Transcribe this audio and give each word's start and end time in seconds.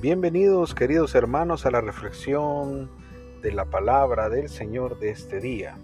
Bienvenidos 0.00 0.76
queridos 0.76 1.16
hermanos 1.16 1.66
a 1.66 1.72
la 1.72 1.80
reflexión 1.80 2.88
de 3.42 3.50
la 3.50 3.64
palabra 3.64 4.28
del 4.28 4.48
Señor 4.48 5.00
de 5.00 5.10
este 5.10 5.40
día, 5.40 5.76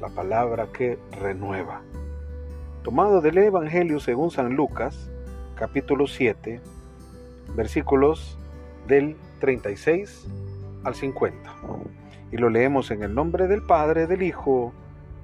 la 0.00 0.08
palabra 0.08 0.72
que 0.72 0.98
renueva. 1.12 1.82
Tomado 2.82 3.20
del 3.20 3.38
Evangelio 3.38 4.00
según 4.00 4.32
San 4.32 4.56
Lucas, 4.56 5.08
capítulo 5.54 6.08
7, 6.08 6.60
versículos 7.54 8.36
del 8.88 9.16
36 9.38 10.26
al 10.82 10.96
50. 10.96 11.54
Y 12.32 12.38
lo 12.38 12.50
leemos 12.50 12.90
en 12.90 13.04
el 13.04 13.14
nombre 13.14 13.46
del 13.46 13.62
Padre, 13.62 14.08
del 14.08 14.22
Hijo, 14.22 14.72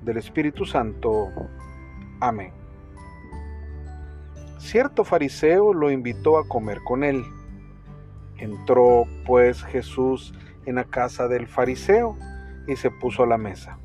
del 0.03 0.19
Espíritu 0.19 0.67
Santo. 0.67 1.33
Amén. 2.21 2.53
Cierto 4.59 5.03
fariseo 5.03 5.75
lo 5.75 5.91
invitó 5.91 6.39
a 6.39 6.47
comer 6.47 6.79
con 6.85 7.03
él. 7.03 7.25
Entró 8.39 9.07
pues 9.25 9.63
Jesús 9.65 10.35
en 10.67 10.77
la 10.77 10.85
casa 10.85 11.29
del 11.29 11.47
fariseo 11.47 12.17
y 12.67 12.77
se 12.77 12.91
puso 12.91 13.23
a 13.23 13.27
la 13.27 13.39
mesa. 13.39 13.79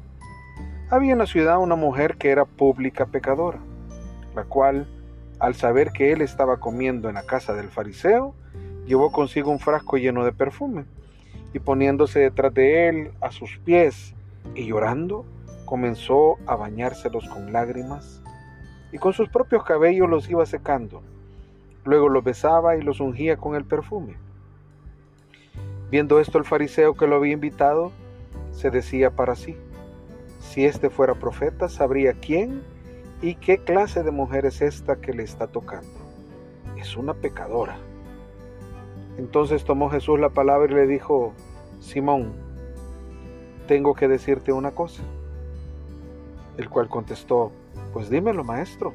Había 0.89 1.13
en 1.13 1.19
la 1.19 1.25
ciudad 1.25 1.59
una 1.59 1.75
mujer 1.75 2.17
que 2.17 2.31
era 2.31 2.45
pública 2.45 3.05
pecadora, 3.05 3.59
la 4.35 4.43
cual, 4.43 4.87
al 5.39 5.55
saber 5.55 5.91
que 5.91 6.11
él 6.11 6.21
estaba 6.21 6.59
comiendo 6.59 7.07
en 7.07 7.15
la 7.15 7.23
casa 7.23 7.53
del 7.53 7.69
fariseo, 7.69 8.35
llevó 8.85 9.11
consigo 9.11 9.51
un 9.51 9.59
frasco 9.59 9.97
lleno 9.97 10.25
de 10.25 10.33
perfume, 10.33 10.85
y 11.53 11.59
poniéndose 11.59 12.19
detrás 12.19 12.53
de 12.53 12.89
él 12.89 13.11
a 13.21 13.31
sus 13.31 13.57
pies 13.59 14.13
y 14.55 14.65
llorando, 14.65 15.25
comenzó 15.65 16.37
a 16.45 16.55
bañárselos 16.55 17.27
con 17.29 17.53
lágrimas, 17.53 18.21
y 18.91 18.97
con 18.97 19.13
sus 19.13 19.29
propios 19.29 19.63
cabellos 19.63 20.09
los 20.09 20.29
iba 20.29 20.45
secando. 20.45 21.01
Luego 21.85 22.09
los 22.09 22.23
besaba 22.23 22.75
y 22.75 22.81
los 22.81 22.99
ungía 22.99 23.37
con 23.37 23.55
el 23.55 23.63
perfume. 23.63 24.15
Viendo 25.91 26.21
esto 26.21 26.37
el 26.37 26.45
fariseo 26.45 26.93
que 26.93 27.05
lo 27.05 27.17
había 27.17 27.33
invitado, 27.33 27.91
se 28.51 28.71
decía 28.71 29.11
para 29.11 29.35
sí, 29.35 29.57
si 30.39 30.65
éste 30.65 30.89
fuera 30.89 31.15
profeta, 31.15 31.67
sabría 31.67 32.13
quién 32.13 32.63
y 33.21 33.35
qué 33.35 33.57
clase 33.57 34.01
de 34.01 34.11
mujer 34.11 34.45
es 34.45 34.61
esta 34.61 35.01
que 35.01 35.11
le 35.11 35.23
está 35.23 35.47
tocando. 35.47 35.89
Es 36.77 36.95
una 36.95 37.13
pecadora. 37.13 37.77
Entonces 39.17 39.65
tomó 39.65 39.89
Jesús 39.89 40.17
la 40.17 40.29
palabra 40.29 40.71
y 40.71 40.75
le 40.75 40.87
dijo, 40.87 41.33
Simón, 41.79 42.33
tengo 43.67 43.93
que 43.93 44.07
decirte 44.07 44.53
una 44.53 44.71
cosa. 44.71 45.03
El 46.57 46.69
cual 46.69 46.87
contestó, 46.87 47.51
pues 47.91 48.09
dímelo, 48.09 48.45
maestro. 48.45 48.93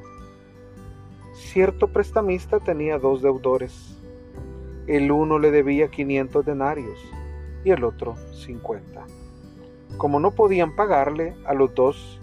Cierto 1.33 1.87
prestamista 1.87 2.59
tenía 2.59 2.97
dos 2.97 3.21
deudores. 3.21 3.96
El 4.87 5.11
uno 5.11 5.37
le 5.37 5.51
debía 5.51 5.89
500 5.89 6.45
denarios 6.45 6.97
y 7.65 7.71
el 7.71 7.83
otro 7.83 8.15
50. 8.31 9.05
Como 9.97 10.19
no 10.19 10.31
podían 10.31 10.75
pagarle, 10.75 11.35
a 11.45 11.53
los 11.53 11.75
dos 11.75 12.21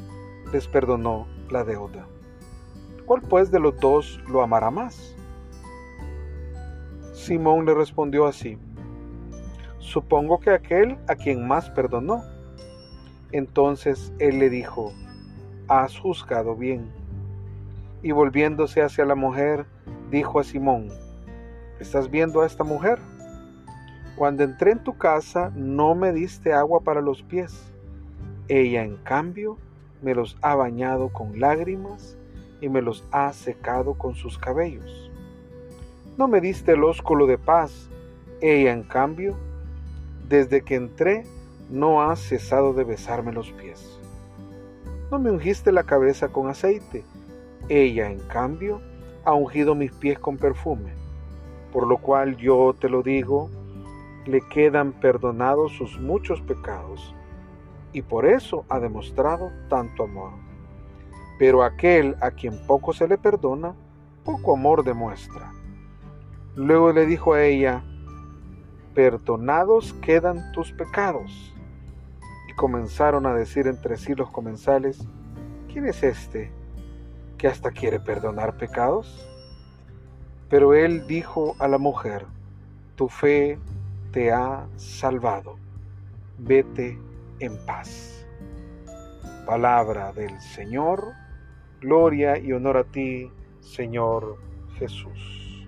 les 0.53 0.67
perdonó 0.67 1.27
la 1.51 1.63
deuda. 1.65 2.07
¿Cuál 3.05 3.21
pues 3.21 3.51
de 3.51 3.61
los 3.61 3.79
dos 3.81 4.19
lo 4.29 4.43
amará 4.43 4.71
más? 4.71 5.15
Simón 7.13 7.67
le 7.67 7.75
respondió 7.75 8.27
así, 8.27 8.59
supongo 9.79 10.41
que 10.41 10.51
aquel 10.51 10.97
a 11.07 11.15
quien 11.15 11.47
más 11.47 11.71
perdonó. 11.71 12.25
Entonces 13.33 14.13
él 14.19 14.39
le 14.39 14.49
dijo, 14.49 14.93
has 15.69 15.99
juzgado 15.99 16.57
bien. 16.57 16.91
Y 18.03 18.13
volviéndose 18.13 18.83
hacia 18.83 19.05
la 19.05 19.15
mujer, 19.15 19.67
dijo 20.11 20.41
a 20.41 20.45
Simón, 20.45 20.89
¿Estás 21.81 22.09
viendo 22.09 22.41
a 22.41 22.47
esta 22.47 22.63
mujer? 22.63 23.01
Cuando 24.15 24.45
entré 24.45 24.71
en 24.71 24.85
tu 24.85 24.97
casa 24.97 25.51
no 25.57 25.97
me 25.97 26.13
diste 26.13 26.53
agua 26.53 26.81
para 26.81 27.01
los 27.01 27.25
pies. 27.25 27.53
Ella 28.47 28.85
en 28.85 28.97
cambio 28.99 29.59
me 30.01 30.15
los 30.15 30.37
ha 30.41 30.55
bañado 30.55 31.09
con 31.09 31.41
lágrimas 31.41 32.17
y 32.61 32.69
me 32.69 32.81
los 32.81 33.05
ha 33.11 33.33
secado 33.33 33.95
con 33.95 34.15
sus 34.15 34.39
cabellos. 34.39 35.11
No 36.17 36.29
me 36.29 36.41
diste 36.41 36.73
el 36.73 36.85
ósculo 36.85 37.27
de 37.27 37.39
paz. 37.39 37.89
Ella 38.41 38.73
en 38.73 38.85
cambio, 38.85 39.35
desde 40.29 40.63
que 40.63 40.77
entré, 40.77 41.25
no 41.71 42.03
ha 42.03 42.15
cesado 42.15 42.73
de 42.73 42.85
besarme 42.85 43.33
los 43.33 43.51
pies. 43.51 43.99
No 45.11 45.19
me 45.19 45.33
ungiste 45.33 45.73
la 45.73 45.83
cabeza 45.83 46.29
con 46.29 46.49
aceite. 46.49 47.05
Ella 47.69 48.09
en 48.09 48.21
cambio 48.21 48.81
ha 49.25 49.33
ungido 49.33 49.75
mis 49.75 49.91
pies 49.91 50.21
con 50.21 50.37
perfume 50.37 51.04
por 51.75 51.89
lo 51.89 51.99
cual 51.99 52.37
yo 52.37 52.73
te 52.81 52.89
lo 52.89 53.03
digo, 53.03 53.51
le 54.27 54.41
quedan 54.43 54.93
perdonados 54.93 55.73
sus 55.73 55.99
muchos 55.99 56.41
pecados, 56.41 57.13
y 57.93 58.03
por 58.03 58.27
eso 58.27 58.65
ha 58.69 58.79
demostrado 58.79 59.51
tanto 59.69 60.05
amor. 60.05 60.31
Pero 61.37 61.65
aquel 61.65 62.15
a 62.21 62.31
quien 62.31 62.65
poco 62.69 62.93
se 62.93 63.09
le 63.09 63.19
perdona, 63.19 63.75
poco 64.25 64.55
amor 64.55 64.85
demuestra. 64.85 65.53
Luego 66.55 66.93
le 66.93 67.07
dijo 67.07 67.35
a 67.35 67.43
ella, 67.43 67.83
perdonados 68.95 69.95
quedan 69.95 70.53
tus 70.53 70.71
pecados. 70.71 71.53
Y 72.49 72.55
comenzaron 72.55 73.27
a 73.27 73.35
decir 73.35 73.67
entre 73.67 73.97
sí 73.97 74.15
los 74.15 74.31
comensales, 74.31 75.09
¿quién 75.73 75.87
es 75.87 76.05
este 76.05 76.53
que 77.37 77.49
hasta 77.49 77.73
quiere 77.73 77.99
perdonar 77.99 78.57
pecados? 78.59 79.29
Pero 80.55 80.73
él 80.73 81.05
dijo 81.09 81.57
a 81.59 81.67
la 81.67 81.79
mujer, 81.79 82.27
tu 82.95 83.09
fe 83.09 83.59
te 84.13 84.31
ha 84.31 84.69
salvado, 84.77 85.57
vete 86.39 86.97
en 87.41 87.59
paz. 87.67 88.25
Palabra 89.47 90.13
del 90.13 90.41
Señor, 90.41 91.13
gloria 91.81 92.39
y 92.39 92.53
honor 92.53 92.77
a 92.77 92.85
ti, 92.85 93.33
Señor 93.59 94.39
Jesús. 94.79 95.67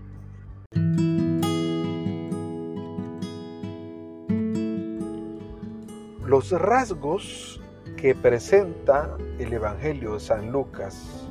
Los 6.24 6.52
rasgos 6.52 7.60
que 7.96 8.14
presenta 8.14 9.16
el 9.40 9.52
Evangelio 9.52 10.14
de 10.14 10.20
San 10.20 10.52
Lucas 10.52 11.28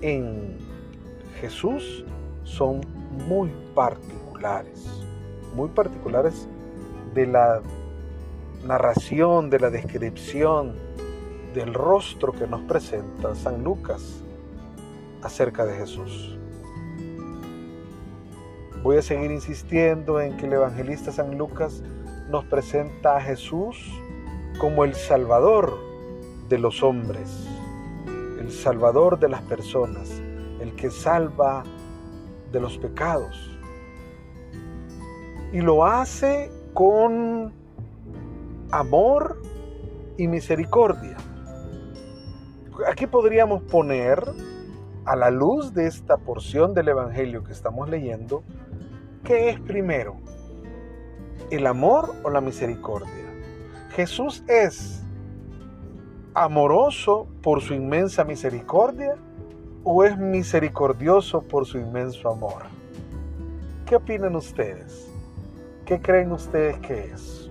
en 0.00 0.58
Jesús 1.40 2.04
son 2.56 2.80
muy 3.26 3.50
particulares, 3.74 4.86
muy 5.54 5.68
particulares 5.68 6.48
de 7.14 7.26
la 7.26 7.62
narración, 8.66 9.50
de 9.50 9.58
la 9.58 9.70
descripción 9.70 10.74
del 11.54 11.74
rostro 11.74 12.32
que 12.32 12.46
nos 12.46 12.60
presenta 12.62 13.34
San 13.34 13.64
Lucas 13.64 14.22
acerca 15.22 15.64
de 15.64 15.76
Jesús. 15.76 16.38
Voy 18.82 18.96
a 18.96 19.02
seguir 19.02 19.30
insistiendo 19.30 20.20
en 20.20 20.36
que 20.36 20.46
el 20.46 20.54
evangelista 20.54 21.12
San 21.12 21.38
Lucas 21.38 21.82
nos 22.30 22.44
presenta 22.46 23.16
a 23.16 23.20
Jesús 23.20 23.78
como 24.58 24.84
el 24.84 24.94
Salvador 24.94 25.78
de 26.48 26.58
los 26.58 26.82
hombres, 26.82 27.46
el 28.38 28.50
Salvador 28.50 29.18
de 29.18 29.28
las 29.28 29.42
personas, 29.42 30.20
el 30.60 30.74
que 30.74 30.90
salva 30.90 31.64
de 32.52 32.60
los 32.60 32.78
pecados. 32.78 33.58
Y 35.52 35.60
lo 35.60 35.84
hace 35.84 36.50
con 36.74 37.52
amor 38.70 39.40
y 40.16 40.28
misericordia. 40.28 41.16
Aquí 42.88 43.06
podríamos 43.06 43.62
poner 43.64 44.22
a 45.04 45.16
la 45.16 45.30
luz 45.30 45.74
de 45.74 45.86
esta 45.86 46.16
porción 46.16 46.74
del 46.74 46.88
Evangelio 46.88 47.42
que 47.42 47.52
estamos 47.52 47.88
leyendo, 47.88 48.44
¿qué 49.24 49.50
es 49.50 49.60
primero? 49.60 50.16
¿El 51.50 51.66
amor 51.66 52.14
o 52.22 52.30
la 52.30 52.40
misericordia? 52.40 53.10
Jesús 53.90 54.42
es 54.48 55.04
amoroso 56.34 57.26
por 57.42 57.60
su 57.60 57.74
inmensa 57.74 58.24
misericordia 58.24 59.16
o 59.84 60.04
es 60.04 60.16
misericordioso 60.16 61.42
por 61.42 61.66
su 61.66 61.78
inmenso 61.78 62.30
amor? 62.30 62.62
¿Qué 63.86 63.96
opinan 63.96 64.36
ustedes? 64.36 65.08
¿Qué 65.84 66.00
creen 66.00 66.32
ustedes 66.32 66.78
que 66.78 67.06
es? 67.12 67.50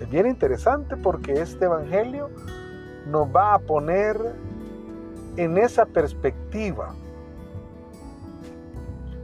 Es 0.00 0.08
bien 0.08 0.26
interesante 0.26 0.96
porque 0.96 1.32
este 1.32 1.64
Evangelio 1.64 2.30
nos 3.06 3.28
va 3.34 3.54
a 3.54 3.58
poner 3.58 4.16
en 5.36 5.58
esa 5.58 5.86
perspectiva 5.86 6.94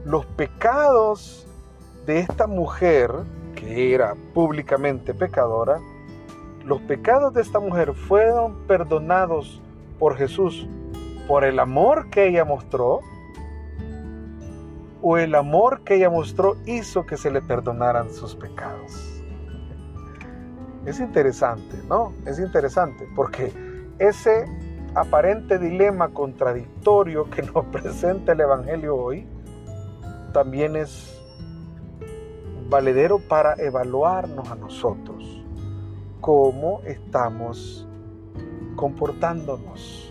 los 0.04 0.26
pecados 0.26 1.46
de 2.06 2.18
esta 2.18 2.46
mujer, 2.46 3.10
que 3.54 3.94
era 3.94 4.14
públicamente 4.34 5.14
pecadora, 5.14 5.78
los 6.64 6.80
pecados 6.82 7.32
de 7.32 7.42
esta 7.42 7.60
mujer 7.60 7.94
fueron 7.94 8.66
perdonados 8.66 9.62
por 9.98 10.16
Jesús 10.16 10.66
por 11.26 11.44
el 11.44 11.58
amor 11.58 12.10
que 12.10 12.28
ella 12.28 12.44
mostró 12.44 13.00
o 15.02 15.18
el 15.18 15.34
amor 15.34 15.82
que 15.82 15.96
ella 15.96 16.10
mostró 16.10 16.56
hizo 16.66 17.04
que 17.04 17.16
se 17.16 17.30
le 17.30 17.42
perdonaran 17.42 18.10
sus 18.10 18.34
pecados. 18.34 19.22
Es 20.86 21.00
interesante, 21.00 21.76
¿no? 21.88 22.12
Es 22.26 22.38
interesante 22.38 23.06
porque 23.14 23.52
ese 23.98 24.46
aparente 24.94 25.58
dilema 25.58 26.08
contradictorio 26.08 27.28
que 27.30 27.42
nos 27.42 27.64
presenta 27.72 28.32
el 28.32 28.40
Evangelio 28.40 28.96
hoy 28.96 29.26
también 30.32 30.76
es 30.76 31.20
valedero 32.68 33.18
para 33.18 33.54
evaluarnos 33.54 34.50
a 34.50 34.56
nosotros 34.56 35.44
cómo 36.20 36.80
estamos 36.86 37.86
comportándonos, 38.76 40.03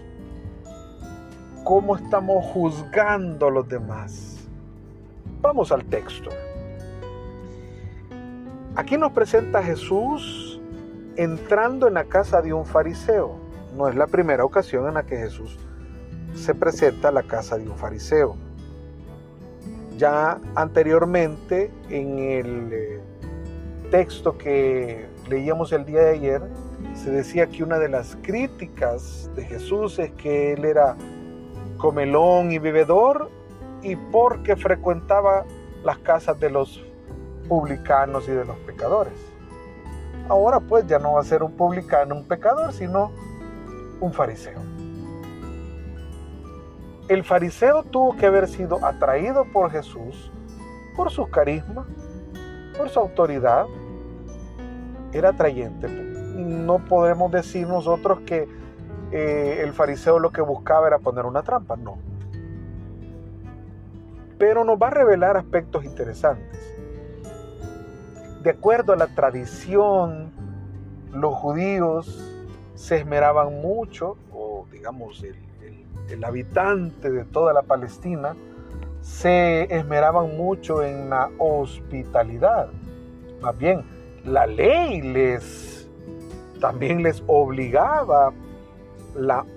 cómo 1.63 1.95
estamos 1.95 2.45
juzgando 2.45 3.47
a 3.47 3.51
los 3.51 3.67
demás. 3.67 4.47
Vamos 5.41 5.71
al 5.71 5.83
texto. 5.85 6.29
Aquí 8.75 8.97
nos 8.97 9.11
presenta 9.11 9.61
Jesús 9.61 10.59
entrando 11.15 11.87
en 11.87 11.93
la 11.93 12.05
casa 12.05 12.41
de 12.41 12.53
un 12.53 12.65
fariseo. 12.65 13.35
No 13.77 13.87
es 13.87 13.95
la 13.95 14.07
primera 14.07 14.43
ocasión 14.43 14.87
en 14.87 14.95
la 14.95 15.03
que 15.03 15.17
Jesús 15.17 15.57
se 16.33 16.55
presenta 16.55 17.09
a 17.09 17.11
la 17.11 17.23
casa 17.23 17.57
de 17.57 17.69
un 17.69 17.77
fariseo. 17.77 18.35
Ya 19.97 20.39
anteriormente 20.55 21.71
en 21.89 22.19
el 22.19 22.73
eh, 22.73 22.99
texto 23.91 24.37
que 24.37 25.07
leíamos 25.29 25.71
el 25.71 25.85
día 25.85 26.01
de 26.01 26.09
ayer, 26.11 26.41
se 26.95 27.11
decía 27.11 27.47
que 27.47 27.63
una 27.63 27.77
de 27.79 27.89
las 27.89 28.17
críticas 28.21 29.29
de 29.35 29.45
Jesús 29.45 29.99
es 29.99 30.11
que 30.11 30.53
él 30.53 30.65
era 30.65 30.95
comelón 31.83 32.53
y 32.53 32.59
bebedor 32.59 33.29
y 33.81 33.97
porque 33.97 34.55
frecuentaba 34.55 35.43
las 35.83 35.97
casas 35.97 36.39
de 36.39 36.49
los 36.49 36.81
publicanos 37.49 38.25
y 38.29 38.31
de 38.31 38.45
los 38.45 38.55
pecadores. 38.59 39.11
Ahora 40.29 40.61
pues 40.61 40.87
ya 40.87 40.97
no 40.97 41.15
va 41.15 41.19
a 41.19 41.25
ser 41.25 41.43
un 41.43 41.51
publicano, 41.57 42.15
un 42.15 42.25
pecador, 42.25 42.71
sino 42.71 43.11
un 43.99 44.13
fariseo. 44.13 44.61
El 47.09 47.25
fariseo 47.25 47.83
tuvo 47.83 48.15
que 48.15 48.27
haber 48.27 48.47
sido 48.47 48.79
atraído 48.85 49.43
por 49.51 49.69
Jesús 49.69 50.31
por 50.95 51.11
su 51.11 51.29
carisma, 51.29 51.85
por 52.77 52.87
su 52.87 52.99
autoridad. 53.01 53.65
Era 55.11 55.29
atrayente. 55.29 55.89
No 55.89 56.79
podemos 56.85 57.29
decir 57.29 57.67
nosotros 57.67 58.21
que 58.25 58.47
eh, 59.13 59.61
el 59.61 59.73
fariseo 59.73 60.19
lo 60.19 60.31
que 60.31 60.41
buscaba 60.41 60.87
era 60.87 60.99
poner 60.99 61.25
una 61.25 61.43
trampa, 61.43 61.75
no. 61.75 61.97
Pero 64.37 64.63
nos 64.63 64.77
va 64.77 64.87
a 64.87 64.91
revelar 64.91 65.37
aspectos 65.37 65.85
interesantes 65.85 66.73
de 68.43 68.49
acuerdo 68.49 68.91
a 68.91 68.97
la 68.97 69.07
tradición, 69.07 70.31
los 71.13 71.33
judíos 71.33 72.29
se 72.75 72.97
esmeraban 72.97 73.61
mucho, 73.61 74.17
o 74.33 74.67
digamos 74.69 75.23
el, 75.23 76.23
habitante 76.23 77.09
de 77.09 77.23
toda 77.23 77.53
la 77.53 77.63
Palestina, 77.63 78.35
se 79.01 79.73
esmeraban 79.75 80.37
mucho 80.37 80.83
en 80.83 81.09
la 81.09 81.29
hospitalidad. 81.37 82.67
Más 83.41 83.57
bien, 83.57 83.83
la 84.25 84.45
ley 84.45 85.01
les 85.01 85.89
también 86.59 87.01
les 87.01 87.23
obligaba 87.27 88.31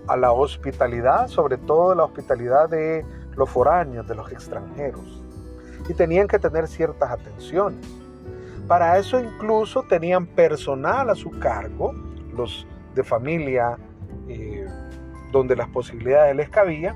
a 0.08 0.17
la 0.17 0.32
hospitalidad, 0.32 1.29
sobre 1.29 1.56
todo 1.56 1.94
la 1.94 2.05
hospitalidad 2.05 2.69
de 2.69 3.05
los 3.37 3.49
foráneos, 3.49 4.06
de 4.06 4.14
los 4.14 4.31
extranjeros. 4.32 5.23
Y 5.88 5.94
tenían 5.94 6.26
que 6.26 6.38
tener 6.38 6.67
ciertas 6.67 7.11
atenciones. 7.11 7.87
Para 8.67 8.99
eso 8.99 9.20
incluso 9.20 9.85
tenían 9.85 10.26
personal 10.26 11.08
a 11.11 11.14
su 11.14 11.31
cargo, 11.31 11.93
los 12.35 12.67
de 12.94 13.05
familia 13.05 13.79
eh, 14.29 14.67
donde 15.31 15.55
las 15.55 15.69
posibilidades 15.69 16.35
les 16.35 16.49
cabía, 16.49 16.94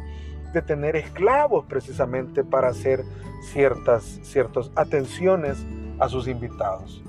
de 0.53 0.63
tener 0.63 0.97
esclavos 0.97 1.65
precisamente 1.67 2.43
para 2.43 2.69
hacer 2.69 3.05
ciertas, 3.43 4.19
ciertas 4.23 4.71
atenciones 4.75 5.65
a 6.01 6.09
sus 6.09 6.27
invitados. 6.27 7.03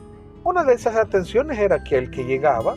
Una 0.43 0.63
de 0.63 0.73
esas 0.73 0.95
atenciones 0.95 1.57
era 1.57 1.83
que 1.83 1.97
el 1.97 2.11
que 2.11 2.23
llegaba 2.23 2.75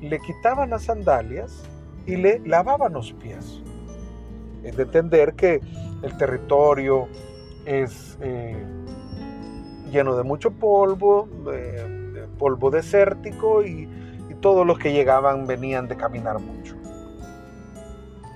le 0.00 0.18
quitaban 0.20 0.70
las 0.70 0.84
sandalias 0.84 1.62
y 2.06 2.16
le 2.16 2.40
lavaban 2.40 2.92
los 2.92 3.12
pies. 3.12 3.62
Es 4.62 4.76
de 4.76 4.82
entender 4.84 5.34
que 5.34 5.60
el 6.02 6.16
territorio 6.16 7.08
es 7.64 8.18
eh, 8.20 8.56
lleno 9.90 10.16
de 10.16 10.22
mucho 10.22 10.50
polvo, 10.50 11.28
polvo 12.38 12.70
desértico 12.70 13.62
y, 13.62 13.88
todos 14.40 14.66
los 14.66 14.78
que 14.78 14.92
llegaban 14.92 15.46
venían 15.46 15.88
de 15.88 15.96
caminar 15.96 16.38
mucho. 16.38 16.76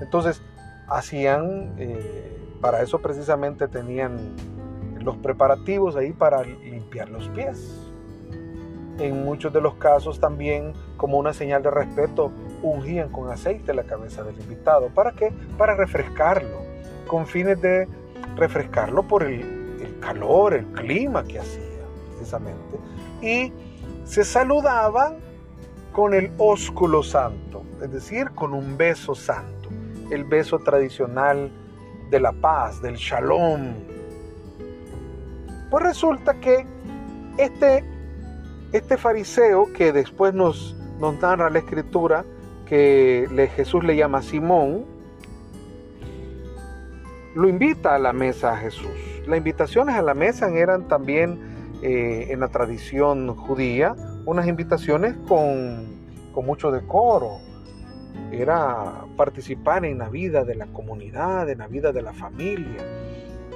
Entonces, 0.00 0.40
hacían, 0.88 1.74
eh, 1.76 2.34
para 2.62 2.80
eso 2.80 2.98
precisamente 3.00 3.68
tenían 3.68 4.16
los 5.02 5.18
preparativos 5.18 5.96
ahí 5.96 6.14
para 6.14 6.44
limpiar 6.44 7.10
los 7.10 7.28
pies. 7.28 7.92
En 8.98 9.22
muchos 9.22 9.52
de 9.52 9.60
los 9.60 9.74
casos 9.74 10.18
también, 10.18 10.72
como 10.96 11.18
una 11.18 11.34
señal 11.34 11.62
de 11.62 11.70
respeto, 11.70 12.32
ungían 12.62 13.10
con 13.10 13.30
aceite 13.30 13.74
la 13.74 13.84
cabeza 13.84 14.22
del 14.22 14.38
invitado. 14.40 14.88
¿Para 14.88 15.12
qué? 15.12 15.32
Para 15.56 15.74
refrescarlo, 15.74 16.62
con 17.06 17.26
fines 17.26 17.60
de 17.60 17.88
refrescarlo 18.36 19.02
por 19.02 19.24
el, 19.24 19.56
calor, 20.00 20.54
el 20.54 20.66
clima 20.66 21.24
que 21.24 21.40
hacía, 21.40 21.84
precisamente. 22.14 22.78
Y 23.20 23.52
se 24.04 24.24
saludaban 24.24 25.16
con 25.92 26.14
el 26.14 26.30
ósculo 26.38 27.02
santo, 27.02 27.62
es 27.82 27.90
decir, 27.90 28.30
con 28.30 28.54
un 28.54 28.76
beso 28.76 29.14
santo, 29.14 29.68
el 30.10 30.24
beso 30.24 30.60
tradicional 30.60 31.50
de 32.10 32.20
la 32.20 32.32
paz, 32.32 32.80
del 32.80 32.96
shalom. 32.96 33.74
Pues 35.70 35.84
resulta 35.84 36.34
que 36.34 36.64
este, 37.36 37.84
este 38.72 38.96
fariseo 38.96 39.72
que 39.72 39.92
después 39.92 40.32
nos, 40.34 40.76
nos 40.98 41.20
narra 41.20 41.50
la 41.50 41.58
escritura, 41.58 42.24
que 42.68 43.50
Jesús 43.54 43.84
le 43.84 43.96
llama 43.96 44.22
Simón, 44.22 44.84
lo 47.34 47.48
invita 47.48 47.94
a 47.94 47.98
la 47.98 48.12
mesa 48.12 48.52
a 48.52 48.56
Jesús. 48.56 48.90
Las 49.26 49.38
invitaciones 49.38 49.94
a 49.94 50.02
la 50.02 50.14
mesa 50.14 50.50
eran 50.50 50.88
también 50.88 51.38
eh, 51.82 52.26
en 52.30 52.40
la 52.40 52.48
tradición 52.48 53.34
judía 53.36 53.94
unas 54.26 54.46
invitaciones 54.46 55.14
con, 55.28 55.86
con 56.32 56.44
mucho 56.44 56.70
decoro. 56.70 57.38
Era 58.32 59.04
participar 59.16 59.84
en 59.84 59.98
la 59.98 60.08
vida 60.08 60.44
de 60.44 60.54
la 60.54 60.66
comunidad, 60.66 61.48
en 61.48 61.58
la 61.58 61.68
vida 61.68 61.92
de 61.92 62.02
la 62.02 62.12
familia. 62.12 62.82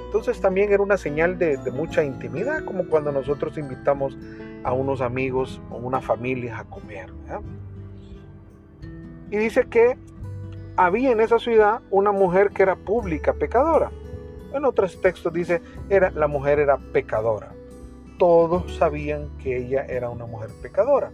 Entonces 0.05 0.39
también 0.39 0.71
era 0.71 0.81
una 0.81 0.97
señal 0.97 1.37
de, 1.39 1.57
mucha 1.71 2.03
intimidad, 2.03 2.63
como 2.65 2.85
cuando 2.85 3.11
nosotros 3.11 3.57
invitamos 3.57 4.17
a 4.63 4.71
unos 4.71 5.01
amigos 5.01 5.59
o 5.71 5.77
una 5.77 6.01
familia 6.01 6.59
a 6.59 6.63
comer. 6.65 7.09
Y 9.33 9.37
dice 9.37 9.63
que 9.63 9.97
había 10.77 11.09
en 11.09 11.19
esa 11.19 11.39
ciudad 11.39 11.81
una 11.89 12.11
mujer 12.11 12.51
que 12.51 12.61
era 12.61 12.75
pública 12.75 13.33
pecadora. 13.33 13.89
En 14.53 14.63
otros 14.63 15.01
textos 15.01 15.33
dice, 15.33 15.59
era, 15.89 16.11
la 16.11 16.27
mujer 16.27 16.59
era 16.59 16.77
pecadora. 16.77 17.51
Todos 18.19 18.75
sabían 18.75 19.35
que 19.39 19.57
ella 19.57 19.87
era 19.89 20.11
una 20.11 20.27
mujer 20.27 20.51
pecadora. 20.61 21.11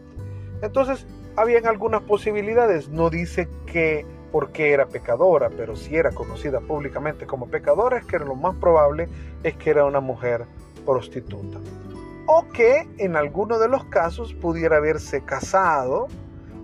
Entonces, 0.62 1.08
habían 1.38 1.66
algunas 1.66 2.02
posibilidades. 2.02 2.90
No 2.90 3.10
dice 3.10 3.48
que 3.66 4.06
por 4.34 4.52
qué 4.52 4.74
era 4.74 4.88
pecadora, 4.88 5.50
pero 5.50 5.78
si 5.78 5.96
era 5.96 6.12
conocida 6.12 6.60
públicamente 6.60 7.26
como 7.26 7.48
pecadora, 7.48 8.00
es 8.00 8.06
que 8.06 8.20
lo 8.20 8.36
más 8.36 8.54
probable 8.58 9.08
es 9.44 9.56
que 9.56 9.70
era 9.70 9.86
una 9.86 10.02
mujer 10.02 10.46
prostituta. 10.86 11.58
O 12.26 12.50
que 12.50 12.86
en 12.98 13.16
alguno 13.16 13.60
de 13.60 13.70
los 13.70 13.86
casos 13.86 14.34
pudiera 14.34 14.76
haberse 14.76 15.24
casado 15.24 16.10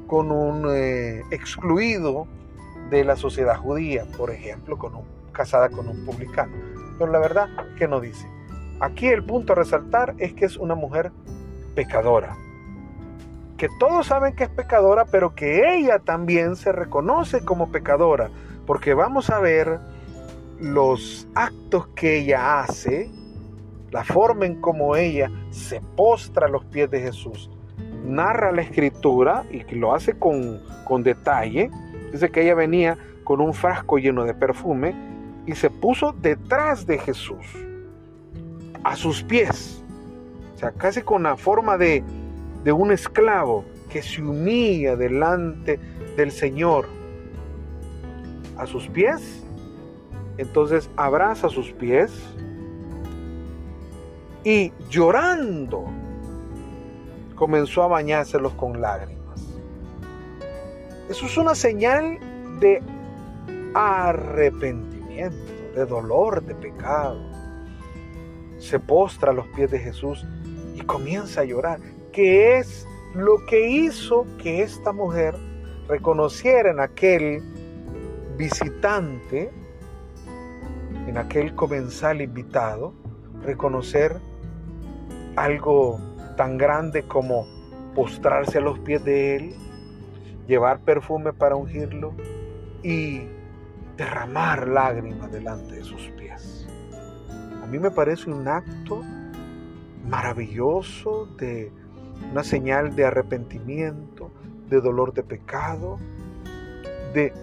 con 0.08 0.32
un 0.32 0.68
eh, 0.74 1.24
excluido 1.32 2.28
de 2.90 3.04
la 3.04 3.16
sociedad 3.16 3.58
judía, 3.58 4.06
por 4.18 4.32
ejemplo, 4.32 4.78
casada 5.32 5.70
con 5.70 5.88
un 5.88 6.06
publicano. 6.06 6.54
Pero 6.98 7.12
la 7.12 7.20
verdad 7.20 7.50
que 7.78 7.88
no 7.88 8.00
dice. 8.00 8.28
Aquí 8.80 9.08
el 9.08 9.24
punto 9.24 9.54
a 9.54 9.56
resaltar 9.56 10.16
es 10.18 10.34
que 10.34 10.46
es 10.46 10.58
una 10.58 10.76
mujer 10.76 11.12
pecadora. 11.76 12.38
Que 13.58 13.70
todos 13.80 14.08
saben 14.08 14.36
que 14.36 14.44
es 14.44 14.50
pecadora, 14.50 15.06
pero 15.06 15.34
que 15.34 15.78
ella 15.78 16.00
también 16.00 16.56
se 16.56 16.72
reconoce 16.72 17.44
como 17.46 17.72
pecadora. 17.72 18.30
Porque 18.66 18.94
vamos 18.94 19.30
a 19.30 19.40
ver 19.40 19.80
los 20.60 21.28
actos 21.36 21.88
que 21.96 22.20
ella 22.20 22.60
hace, 22.60 23.10
la 23.92 24.04
forma 24.04 24.46
en 24.46 24.60
cómo 24.60 24.96
ella 24.96 25.32
se 25.52 25.80
postra 25.96 26.48
a 26.48 26.50
los 26.50 26.66
pies 26.66 26.90
de 26.90 27.02
Jesús. 27.02 27.50
Narra 28.06 28.52
la 28.52 28.62
escritura 28.62 29.44
y 29.52 29.64
que 29.64 29.76
lo 29.76 29.94
hace 29.94 30.18
con, 30.18 30.62
con 30.86 31.04
detalle. 31.04 31.70
Dice 32.12 32.30
que 32.30 32.44
ella 32.44 32.56
venía 32.56 32.98
con 33.24 33.42
un 33.42 33.54
frasco 33.54 33.98
lleno 33.98 34.24
de 34.24 34.34
perfume 34.34 34.96
y 35.46 35.56
se 35.56 35.70
puso 35.70 36.14
detrás 36.14 36.86
de 36.86 36.98
Jesús. 36.98 37.46
a 38.84 38.96
sus 38.96 39.24
pies. 39.24 39.84
O 40.56 40.58
sea, 40.60 40.72
casi 40.72 41.02
con 41.02 41.24
la 41.24 41.36
forma 41.36 41.78
de, 41.78 42.04
de 42.64 42.72
un 42.72 42.92
esclavo 42.92 43.66
que 43.90 44.02
se 44.02 44.22
unía 44.22 44.96
delante 44.96 45.80
del 46.16 46.32
Señor 46.32 46.86
a 48.58 48.68
sus 48.68 48.88
pies. 48.88 49.44
Entonces 50.38 50.90
abraza 50.98 51.50
sus 51.50 51.72
pies 51.72 52.12
y 54.44 54.72
llorando 54.90 55.86
comenzó 57.36 57.84
a 57.84 57.88
bañárselos 57.88 58.54
con 58.54 58.82
lágrimas. 58.82 59.46
Eso 61.10 61.26
es 61.26 61.38
una 61.38 61.54
señal 61.54 62.18
de 62.60 62.82
arrepentimiento, 63.74 65.54
de 65.76 65.86
dolor, 65.86 66.44
de 66.44 66.56
pecado. 66.56 67.20
Se 68.58 68.80
postra 68.80 69.32
a 69.32 69.34
los 69.34 69.48
pies 69.50 69.70
de 69.70 69.80
Jesús 69.80 70.26
y 70.74 70.82
comienza 70.82 71.42
a 71.42 71.44
llorar, 71.44 71.80
que 72.12 72.58
es 72.58 72.88
lo 73.14 73.46
que 73.46 73.70
hizo 73.70 74.26
que 74.42 74.62
esta 74.62 74.92
mujer 74.92 75.36
reconociera 75.88 76.72
en 76.72 76.80
aquel 76.80 77.44
visitante, 78.38 79.52
en 81.08 81.18
aquel 81.18 81.54
comensal 81.56 82.22
invitado, 82.22 82.94
reconocer 83.44 84.20
algo 85.36 86.00
tan 86.36 86.58
grande 86.58 87.04
como 87.04 87.48
postrarse 87.96 88.58
a 88.58 88.62
los 88.62 88.80
pies 88.80 89.04
de 89.04 89.36
Él, 89.36 89.56
llevar 90.48 90.80
perfume 90.80 91.34
para 91.34 91.56
ungirlo 91.56 92.14
y 92.84 93.22
derramar 93.98 94.68
lágrimas 94.68 95.32
delante 95.32 95.76
de 95.76 95.84
sus 95.84 96.02
pies. 96.18 96.68
A 97.64 97.68
mí 97.68 97.80
me 97.80 97.90
parece 97.90 98.30
un 98.30 98.48
acto 98.48 99.02
maravilloso 100.08 101.26
de 101.38 101.72
una 102.32 102.44
señal 102.44 102.96
de 102.96 103.06
arrepentimiento, 103.06 104.32
de 104.70 104.82
dolor 104.82 105.14
de 105.14 105.24
pecado, 105.24 105.98
de, 107.14 107.34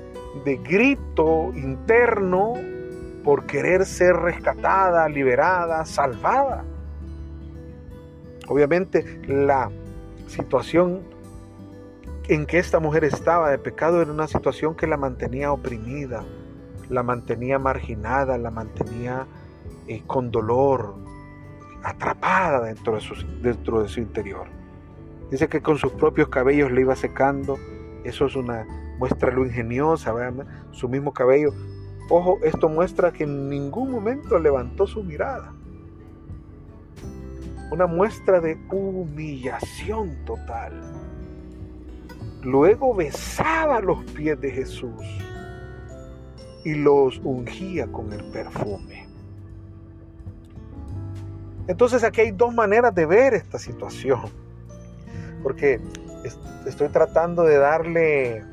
de 0.45 0.57
grito 0.59 1.53
interno 1.55 2.55
por 3.25 3.47
querer 3.47 3.85
ser 3.85 4.15
rescatada, 4.17 5.09
liberada, 5.09 5.85
salvada. 5.85 6.65
Obviamente 8.49 9.21
la 9.27 9.71
situación 10.27 11.03
en 12.29 12.47
que 12.47 12.59
esta 12.59 12.81
mujer 12.81 13.05
estaba 13.05 13.51
de 13.51 13.59
pecado 13.59 14.01
era 14.01 14.11
una 14.11 14.29
situación 14.29 14.75
que 14.75 14.87
la 14.87 14.97
mantenía 14.97 15.53
oprimida, 15.53 16.25
la 16.89 17.03
mantenía 17.03 17.59
marginada, 17.59 18.39
la 18.39 18.51
mantenía 18.51 19.27
eh, 19.89 20.03
con 20.07 20.31
dolor, 20.31 20.95
atrapada 21.83 22.61
dentro 22.65 22.95
de, 22.95 23.89
su, 23.89 24.01
interior. 24.01 24.47
Dice 25.31 25.49
que 25.49 25.61
con 25.61 25.79
sus 25.79 25.93
propios 25.93 26.29
cabellos 26.29 26.71
le 26.71 26.83
iba 26.83 26.95
secando. 26.95 27.59
Eso 28.05 28.27
es 28.27 28.37
una 28.37 28.67
muestra 28.99 29.33
lo 29.33 29.45
ingeniosa, 29.45 30.13
¿verdad? 30.13 30.47
su 30.71 30.89
mismo 30.89 31.13
cabello. 31.13 31.53
Ojo, 32.09 32.39
esto 32.43 32.69
muestra 32.69 33.13
que 33.13 33.25
en 33.25 33.49
ningún 33.49 33.91
momento 33.91 34.39
levantó 34.39 34.87
su 34.87 35.03
mirada 35.03 35.53
una 37.73 37.87
muestra 37.87 38.39
de 38.41 38.59
humillación 38.71 40.15
total. 40.27 40.73
Luego 42.43 42.95
besaba 42.95 43.81
los 43.81 44.05
pies 44.13 44.39
de 44.43 44.51
Jesús 44.51 45.03
y 46.65 46.75
los 46.75 47.19
ungía 47.25 47.87
con 47.91 48.13
el 48.13 48.23
perfume. 48.25 49.09
Entonces 51.67 52.05
aquí 52.05 52.21
hay 52.21 52.33
dos 52.33 52.53
maneras 52.53 52.95
de 52.95 53.07
ver 53.07 53.33
esta 53.33 53.59
situación, 53.59 54.21
porque 55.43 55.81
estoy 56.67 56.89
tratando 56.91 57.43
de 57.45 57.57
darle 57.57 58.45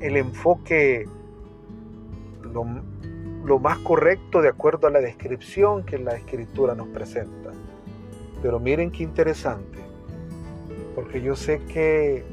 el 0.00 0.16
enfoque 0.16 1.08
lo, 2.52 3.58
más 3.58 3.78
correcto 3.78 4.42
de 4.42 4.48
acuerdo 4.48 4.88
a 4.88 4.90
la 4.90 5.00
descripción 5.00 5.84
que 5.84 5.96
la 5.98 6.16
escritura 6.16 6.74
nos 6.74 6.88
presenta. 6.88 7.41
Pero 8.42 8.58
miren 8.58 8.90
qué 8.90 9.04
interesante, 9.04 9.78
porque 10.94 11.22
yo 11.22 11.36
sé 11.36 11.60
que 11.68 12.24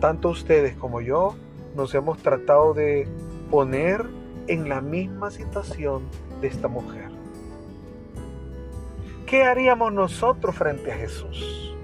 tanto 0.00 0.28
ustedes 0.28 0.76
como 0.76 1.00
yo 1.00 1.34
nos 1.74 1.94
hemos 1.94 2.18
tratado 2.18 2.74
de 2.74 3.08
poner 3.50 4.04
en 4.46 4.68
la 4.68 4.80
misma 4.80 5.30
situación 5.30 6.02
de 6.40 6.48
esta 6.48 6.68
mujer. 6.68 7.10
¿Qué 9.26 9.42
haríamos 9.42 9.92
nosotros 9.92 10.54
frente 10.54 10.92
a 10.92 10.96
Jesús? 10.96 11.74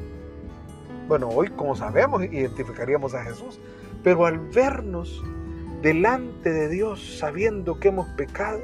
Bueno, 1.09 1.29
hoy 1.29 1.49
como 1.49 1.75
sabemos 1.75 2.23
identificaríamos 2.23 3.15
a 3.15 3.25
Jesús, 3.25 3.59
pero 4.05 4.27
al 4.27 4.39
vernos 4.39 5.23
delante 5.83 6.53
de 6.53 6.69
Dios 6.69 7.17
sabiendo 7.19 7.81
que 7.81 7.89
hemos 7.89 8.09
pecado, 8.11 8.61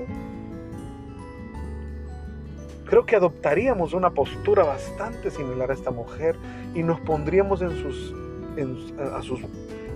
creo 2.89 3.05
que 3.05 3.17
adoptaríamos 3.17 3.93
una 3.93 4.11
postura 4.11 4.65
bastante 4.65 5.31
similar 5.31 5.71
a 5.71 5.75
esta 5.75 5.91
mujer 5.91 6.37
y 6.75 6.83
nos 6.83 6.99
pondríamos 7.01 7.61
en, 7.61 7.71
sus, 7.71 8.15
en, 8.57 8.77
sus, 9.23 9.41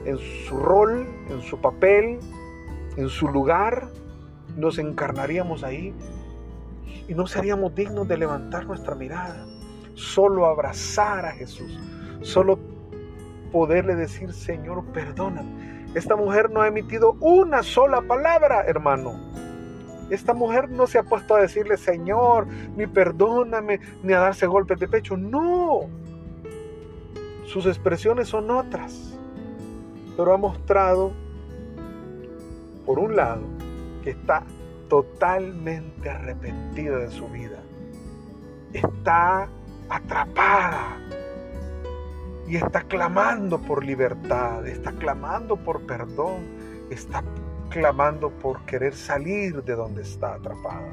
en 0.04 0.18
su 0.18 0.56
rol, 0.58 1.06
en 1.30 1.40
su 1.42 1.58
papel, 1.58 2.18
en 2.96 3.08
su 3.08 3.28
lugar, 3.28 3.88
nos 4.56 4.78
encarnaríamos 4.78 5.64
ahí 5.64 5.94
y 7.08 7.14
no 7.14 7.26
seríamos 7.26 7.74
dignos 7.74 8.06
de 8.06 8.18
levantar 8.18 8.66
nuestra 8.66 8.94
mirada, 8.94 9.46
solo 9.94 10.44
abrazar 10.46 11.24
a 11.24 11.32
Jesús, 11.32 11.80
solo 12.20 12.58
poderle 13.52 13.94
decir, 13.94 14.32
Señor, 14.34 14.84
perdóname. 14.92 15.86
Esta 15.94 16.14
mujer 16.14 16.50
no 16.50 16.60
ha 16.60 16.68
emitido 16.68 17.16
una 17.20 17.62
sola 17.62 18.02
palabra, 18.02 18.64
hermano 18.66 19.31
esta 20.14 20.34
mujer 20.34 20.68
no 20.68 20.86
se 20.86 20.98
ha 20.98 21.02
puesto 21.02 21.34
a 21.34 21.40
decirle, 21.40 21.78
Señor, 21.78 22.46
ni 22.76 22.86
perdóname, 22.86 23.80
ni 24.02 24.12
a 24.12 24.18
darse 24.18 24.46
golpes 24.46 24.78
de 24.78 24.86
pecho. 24.86 25.16
No. 25.16 25.88
Sus 27.46 27.64
expresiones 27.64 28.28
son 28.28 28.50
otras. 28.50 29.18
Pero 30.14 30.34
ha 30.34 30.36
mostrado, 30.36 31.12
por 32.84 32.98
un 32.98 33.16
lado, 33.16 33.40
que 34.04 34.10
está 34.10 34.42
totalmente 34.90 36.10
arrepentida 36.10 36.98
de 36.98 37.10
su 37.10 37.26
vida. 37.28 37.62
Está 38.74 39.48
atrapada 39.88 40.98
y 42.46 42.56
está 42.56 42.82
clamando 42.82 43.58
por 43.58 43.82
libertad, 43.82 44.66
está 44.66 44.92
clamando 44.92 45.56
por 45.56 45.80
perdón, 45.86 46.42
está 46.90 47.24
clamando 47.72 48.30
por 48.30 48.64
querer 48.66 48.94
salir 48.94 49.62
de 49.62 49.74
donde 49.74 50.02
está 50.02 50.34
atrapada. 50.34 50.92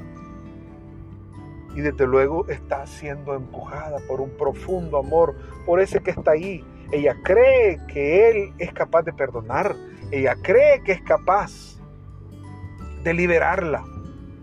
Y 1.76 1.82
desde 1.82 2.08
luego 2.08 2.48
está 2.48 2.88
siendo 2.88 3.36
empujada 3.36 3.98
por 4.08 4.22
un 4.22 4.32
profundo 4.32 4.98
amor, 4.98 5.36
por 5.66 5.80
ese 5.80 6.02
que 6.02 6.12
está 6.12 6.32
ahí. 6.32 6.64
Ella 6.92 7.16
cree 7.24 7.80
que 7.88 8.30
Él 8.30 8.54
es 8.58 8.74
capaz 8.74 9.04
de 9.04 9.14
perdonar. 9.14 9.76
Ella 10.12 10.36
cree 10.42 10.82
que 10.84 10.94
es 10.94 11.02
capaz 11.02 11.80
de 13.04 13.14
liberarla. 13.14 13.84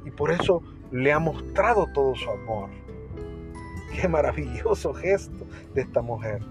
Y 0.04 0.10
por 0.10 0.30
eso 0.30 0.62
le 0.92 1.12
ha 1.12 1.18
mostrado 1.18 1.88
todo 1.92 2.14
su 2.14 2.30
amor. 2.30 2.70
Qué 3.92 4.08
maravilloso 4.08 4.94
gesto 4.94 5.46
de 5.74 5.82
esta 5.82 6.02
mujer. 6.02 6.42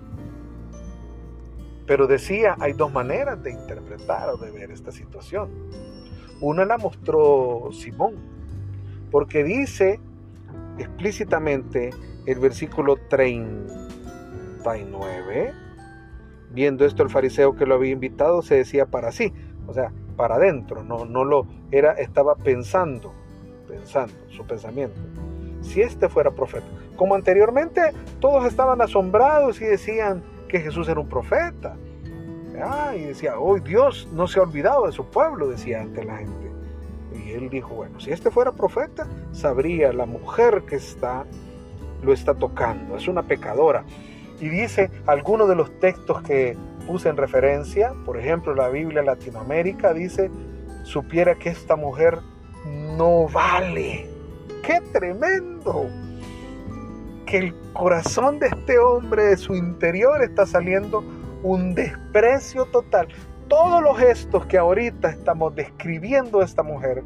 Pero 1.86 2.08
decía, 2.08 2.56
hay 2.60 2.74
dos 2.74 2.92
maneras 2.92 3.42
de 3.44 3.51
interpretar 3.51 4.30
o 4.30 4.38
de 4.38 4.51
ver 4.51 4.72
esta 4.72 4.92
situación. 4.92 5.50
Una 6.42 6.65
la 6.65 6.77
mostró 6.77 7.70
Simón, 7.72 8.15
porque 9.12 9.44
dice 9.44 10.00
explícitamente 10.77 11.92
el 12.25 12.39
versículo 12.39 12.98
39, 13.10 15.54
viendo 16.51 16.86
esto 16.86 17.04
el 17.04 17.10
fariseo 17.10 17.56
que 17.56 17.65
lo 17.65 17.75
había 17.75 17.92
invitado 17.92 18.42
se 18.42 18.56
decía 18.56 18.86
para 18.86 19.12
sí, 19.12 19.34
o 19.68 19.74
sea, 19.74 19.92
para 20.15 20.36
adentro, 20.36 20.84
no, 20.84 21.06
no 21.06 21.24
lo 21.24 21.48
era, 21.72 21.94
estaba 21.94 22.36
pensando, 22.36 23.13
pensando, 23.68 24.13
su 24.30 24.46
pensamiento. 24.46 25.00
Si 25.62 25.82
este 25.82 26.10
fuera 26.10 26.32
profeta, 26.32 26.68
como 26.96 27.15
anteriormente 27.15 27.82
todos 28.20 28.46
estaban 28.46 28.82
asombrados 28.82 29.60
y 29.62 29.65
decían, 29.65 30.24
que 30.48 30.60
Jesús 30.60 30.88
era 30.88 31.00
un 31.00 31.10
profeta. 31.10 31.75
Ah, 32.62 32.94
y 32.96 33.02
decía, 33.02 33.38
hoy 33.38 33.60
Dios 33.60 34.08
no 34.14 34.28
se 34.28 34.40
ha 34.40 34.44
olvidado 34.44 34.86
de 34.86 34.92
su 34.92 35.06
pueblo, 35.06 35.48
decía 35.48 35.82
ante 35.82 36.04
la 36.04 36.18
gente. 36.18 36.52
Y 37.14 37.32
él 37.32 37.50
dijo, 37.50 37.75
bueno, 37.75 38.00
si 38.00 38.12
este 38.12 38.32
fuera 38.32 38.52
profeta, 38.52 39.08
sabría 39.32 39.92
la 39.94 40.06
mujer 40.06 40.64
que 40.68 40.75
está, 40.75 41.25
lo 42.04 42.14
está 42.14 42.34
tocando, 42.34 42.96
es 42.98 43.08
una 43.08 43.24
pecadora. 43.24 43.84
Y 44.40 44.50
dice 44.50 44.92
algunos 45.06 45.48
de 45.50 45.56
los 45.56 45.80
textos 45.80 46.22
que 46.22 46.58
puse 46.88 47.10
en 47.10 47.18
referencia, 47.18 47.94
por 48.06 48.18
ejemplo, 48.18 48.54
la 48.54 48.70
Biblia 48.70 49.02
Latinoamérica 49.02 49.94
dice, 49.94 50.30
supiera 50.84 51.36
que 51.36 51.50
esta 51.50 51.75
mujer 51.75 52.20
no 52.98 53.28
vale 53.28 54.08
qué 54.62 54.82
tremendo. 54.92 55.88
El 57.36 57.54
corazón 57.74 58.39
de 58.39 58.48
este 58.48 58.80
hombre, 58.80 59.24
de 59.24 59.36
su 59.36 59.56
interior, 59.56 60.24
está 60.24 60.46
saliendo 60.46 61.04
un 61.44 61.75
desprecio 61.75 62.63
total. 62.63 63.10
Todos 63.50 63.84
los 63.84 63.98
gestos 63.98 64.46
que 64.46 64.58
ahorita 64.58 65.10
estamos 65.10 65.54
describiendo 65.54 66.39
a 66.39 66.46
esta 66.46 66.63
mujer, 66.63 67.04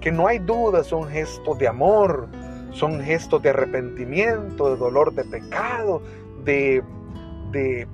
que 0.00 0.10
no 0.10 0.26
hay 0.26 0.38
duda 0.38 0.82
son 0.84 1.06
gestos 1.10 1.58
de 1.58 1.68
amor, 1.68 2.28
son 2.70 3.02
gestos 3.02 3.42
de 3.42 3.50
arrepentimiento, 3.50 4.70
de 4.70 4.76
dolor 4.78 5.12
de 5.12 5.24
pecado, 5.24 6.00
de, 6.44 6.82
de 7.52 7.86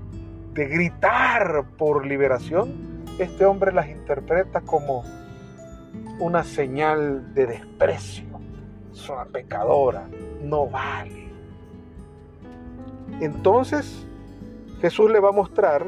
gritar 0.55 1.65
por 1.77 2.07
liberación, 2.07 3.03
este 3.19 3.47
hombre 3.47 3.73
las 3.73 3.89
interpreta 3.89 4.61
como 4.61 5.03
una 6.21 6.45
señal 6.45 7.35
de 7.35 7.47
desprecio. 7.47 8.29
Es 8.93 9.09
una 9.09 9.25
pecadora, 9.25 10.07
no 10.41 10.69
vale. 10.69 11.24
Entonces 13.25 14.07
Jesús 14.81 15.11
le 15.11 15.19
va 15.19 15.31
a 15.31 15.33
mostrar 15.33 15.87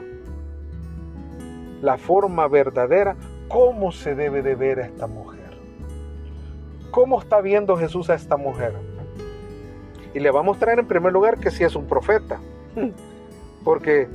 la 1.83 1.99
forma 1.99 2.49
verdadera, 2.49 3.15
cómo 3.49 3.93
se 3.93 4.15
debe 4.15 4.41
de 4.41 4.55
ver 4.55 4.81
a 4.81 4.87
esta 4.87 5.07
mujer. 5.07 5.55
¿Cómo 6.91 7.21
está 7.21 7.43
viendo 7.43 7.77
Jesús 7.77 8.09
a 8.09 8.15
esta 8.15 8.39
mujer? 8.39 8.73
Y 10.15 10.21
le 10.21 10.31
va 10.31 10.41
a 10.41 10.43
mostrar 10.43 10.79
en 10.79 10.87
primer 10.87 11.13
lugar 11.13 11.39
que 11.39 11.51
sí 11.51 11.63
es 11.63 11.77
un 11.77 11.87
profeta. 11.87 12.41
Porque 13.65 14.09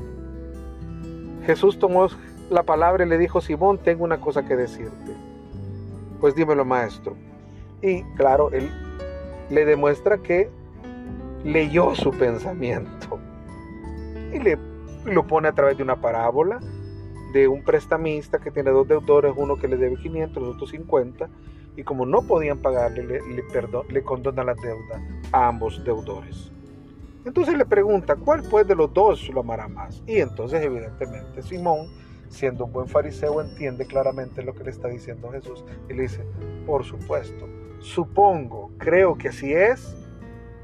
Jesús 1.45 1.77
tomó 1.77 2.07
la 2.49 2.63
palabra 2.63 3.05
y 3.05 3.07
le 3.07 3.19
dijo, 3.19 3.39
Simón, 3.39 3.77
tengo 3.77 4.03
una 4.03 4.19
cosa 4.19 4.47
que 4.47 4.55
decirte. 4.55 5.15
Pues 6.19 6.33
dímelo, 6.33 6.65
maestro. 6.65 7.15
Y 7.83 8.01
claro, 8.15 8.49
él 8.51 8.71
le 9.51 9.63
demuestra 9.65 10.17
que 10.17 10.49
leyó 11.43 11.95
su 11.95 12.11
pensamiento. 12.11 13.19
Y 14.33 14.39
le 14.39 14.57
lo 15.05 15.25
pone 15.25 15.47
a 15.47 15.53
través 15.53 15.77
de 15.77 15.83
una 15.83 15.99
parábola 15.99 16.59
de 17.33 17.47
un 17.47 17.63
prestamista 17.63 18.39
que 18.39 18.51
tiene 18.51 18.71
dos 18.71 18.87
deudores, 18.87 19.33
uno 19.35 19.55
que 19.55 19.67
le 19.67 19.77
debe 19.77 19.95
500, 19.95 20.43
los 20.43 20.55
otros 20.55 20.69
50, 20.71 21.29
y 21.77 21.83
como 21.83 22.05
no 22.05 22.21
podían 22.23 22.59
pagarle, 22.59 23.03
le, 23.03 23.21
le, 23.21 23.43
le 23.89 24.03
condona 24.03 24.43
la 24.43 24.53
deuda 24.53 25.01
a 25.31 25.47
ambos 25.47 25.83
deudores. 25.83 26.51
Entonces 27.23 27.57
le 27.57 27.65
pregunta, 27.65 28.15
¿cuál 28.15 28.43
pues 28.49 28.67
de 28.67 28.75
los 28.75 28.93
dos 28.93 29.29
lo 29.29 29.41
amará 29.41 29.67
más? 29.67 30.03
Y 30.07 30.19
entonces 30.19 30.61
evidentemente 30.61 31.41
Simón, 31.41 31.87
siendo 32.27 32.65
un 32.65 32.73
buen 32.73 32.87
fariseo, 32.87 33.41
entiende 33.41 33.85
claramente 33.85 34.43
lo 34.43 34.53
que 34.53 34.63
le 34.63 34.71
está 34.71 34.87
diciendo 34.87 35.31
Jesús 35.31 35.63
y 35.87 35.93
le 35.93 36.03
dice, 36.03 36.25
por 36.65 36.83
supuesto, 36.83 37.47
supongo, 37.79 38.71
creo 38.77 39.17
que 39.17 39.29
así 39.29 39.53
es, 39.53 39.95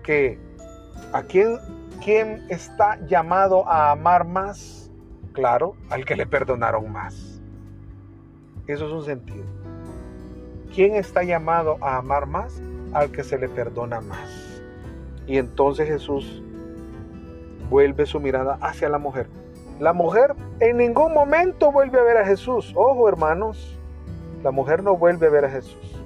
que 0.04 0.40
a 1.14 1.24
quien 1.24 2.46
está 2.50 3.00
llamado 3.08 3.68
a 3.68 3.92
amar 3.92 4.26
más, 4.26 4.92
claro, 5.34 5.76
al 5.90 6.06
que 6.06 6.16
le 6.16 6.26
perdonaron 6.26 6.92
más. 6.92 7.42
Eso 8.68 8.88
es 8.88 8.92
un 8.92 9.04
sentido. 9.04 9.46
¿Quién 10.74 10.96
está 10.96 11.24
llamado 11.24 11.78
a 11.82 11.98
amar 11.98 12.26
más? 12.28 12.62
Al 12.94 13.12
que 13.12 13.24
se 13.24 13.38
le 13.38 13.50
perdona 13.50 14.02
más. 14.02 14.62
Y 15.26 15.38
entonces 15.38 15.88
Jesús 15.88 16.44
vuelve 17.70 18.06
su 18.06 18.20
mirada 18.20 18.58
hacia 18.62 18.90
la 18.90 18.98
mujer. 18.98 19.28
La 19.80 19.94
mujer 19.94 20.36
en 20.60 20.78
ningún 20.78 21.14
momento 21.14 21.72
vuelve 21.72 22.00
a 22.00 22.04
ver 22.04 22.18
a 22.18 22.26
Jesús. 22.26 22.74
Ojo 22.76 23.08
hermanos, 23.10 23.78
la 24.44 24.52
mujer 24.52 24.84
no 24.84 24.98
vuelve 24.98 25.28
a 25.28 25.30
ver 25.30 25.46
a 25.46 25.50
Jesús. 25.50 26.04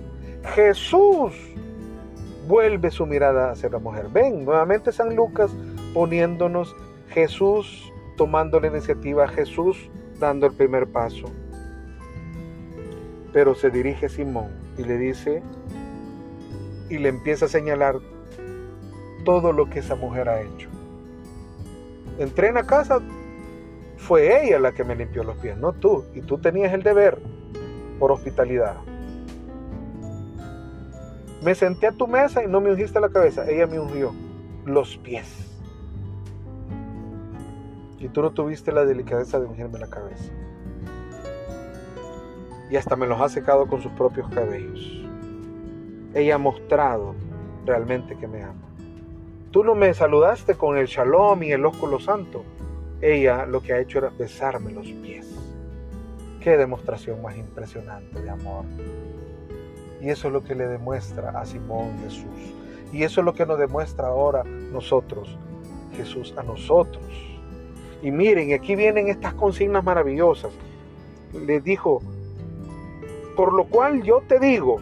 Jesús 0.55 1.33
vuelve 2.51 2.91
su 2.91 3.05
mirada 3.05 3.51
hacia 3.51 3.70
la 3.70 3.79
mujer. 3.79 4.09
Ven, 4.09 4.44
nuevamente 4.44 4.92
San 4.92 5.16
Lucas 5.16 5.55
poniéndonos 5.94 6.75
Jesús 7.07 7.94
tomando 8.18 8.59
la 8.59 8.68
iniciativa, 8.68 9.25
Jesús 9.29 9.90
dando 10.20 10.48
el 10.48 10.53
primer 10.53 10.85
paso. 10.85 11.27
Pero 13.31 13.55
se 13.55 13.70
dirige 13.70 14.07
a 14.07 14.09
Simón 14.09 14.50
y 14.77 14.83
le 14.83 14.98
dice, 14.98 15.42
y 16.90 16.98
le 16.98 17.07
empieza 17.07 17.46
a 17.46 17.48
señalar 17.48 17.96
todo 19.24 19.53
lo 19.53 19.70
que 19.70 19.79
esa 19.79 19.96
mujer 19.96 20.27
ha 20.27 20.42
hecho. 20.42 20.68
Entré 22.20 22.50
en 22.50 22.55
la 22.55 22.66
casa, 22.66 23.00
fue 23.96 24.46
ella 24.46 24.59
la 24.59 24.74
que 24.74 24.83
me 24.83 24.94
limpió 24.94 25.24
los 25.24 25.37
pies, 25.37 25.55
no 25.55 25.72
tú. 25.72 26.03
Y 26.14 26.20
tú 26.20 26.37
tenías 26.37 26.74
el 26.74 26.83
deber 26.83 27.18
por 27.98 28.11
hospitalidad. 28.11 28.75
Me 31.42 31.56
senté 31.56 31.88
a 31.88 31.92
tu 31.92 32.08
mesa 32.08 32.44
y 32.44 32.48
no 32.48 32.62
me 32.62 32.72
ungiste 32.72 33.00
la 33.00 33.10
cabeza, 33.10 33.50
ella 33.50 33.66
me 33.66 33.80
ungió 33.80 34.14
los 34.66 34.98
pies. 34.98 35.48
Y 38.00 38.08
tú 38.10 38.22
no 38.22 38.32
tuviste 38.32 38.72
la 38.72 38.86
delicadeza 38.86 39.40
de 39.40 39.48
ungirme 39.48 39.80
la 39.80 39.88
cabeza. 39.88 40.32
Y 42.70 42.75
hasta 42.75 42.96
me 42.96 43.08
los 43.08 43.20
ha 43.20 43.30
secado 43.30 43.68
con 43.68 43.82
sus 43.82 43.92
propios 43.94 44.30
cabellos. 44.30 45.04
Ella 46.14 46.36
ha 46.36 46.38
mostrado 46.38 47.16
realmente 47.66 48.18
que 48.18 48.27
me 48.27 48.44
ama. 48.44 48.68
Tú 49.51 49.64
no 49.64 49.75
me 49.75 49.94
saludaste 49.94 50.56
con 50.56 50.77
el 50.77 50.88
shalom 50.88 51.44
y 51.44 51.51
el 51.51 51.66
ósculo 51.66 52.00
santo. 52.00 52.44
Ella 53.01 53.46
lo 53.46 53.62
que 53.62 53.74
ha 53.74 53.80
hecho 53.80 53.98
era 53.98 54.10
besarme 54.10 54.72
los 54.72 54.88
pies. 54.88 55.27
Qué 56.40 56.56
demostración 56.56 57.22
más 57.22 57.36
impresionante 57.36 58.22
de 58.22 58.30
amor. 58.30 58.66
Y 60.01 60.09
eso 60.09 60.27
es 60.27 60.33
lo 60.33 60.44
que 60.44 60.55
le 60.55 60.68
demuestra 60.68 61.29
a 61.29 61.46
Simón 61.46 62.00
Jesús. 62.03 62.55
Y 62.92 63.03
eso 63.03 63.22
es 63.22 63.25
lo 63.25 63.33
que 63.33 63.46
nos 63.46 63.59
demuestra 63.59 64.07
ahora 64.07 64.44
nosotros, 64.44 65.37
Jesús 65.96 66.33
a 66.37 66.44
nosotros. 66.44 67.05
Y 68.01 68.11
miren, 68.11 68.53
aquí 68.53 68.75
vienen 68.75 69.07
estas 69.07 69.33
consignas 69.35 69.83
maravillosas. 69.83 70.51
Le 71.33 71.61
dijo, 71.61 72.01
por 73.35 73.53
lo 73.53 73.66
cual 73.66 74.01
yo 74.01 74.22
te 74.27 74.40
digo, 74.40 74.79